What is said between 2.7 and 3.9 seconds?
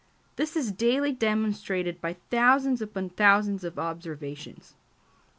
upon thousands of